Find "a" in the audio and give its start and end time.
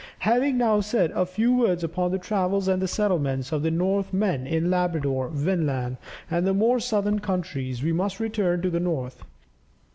1.11-1.27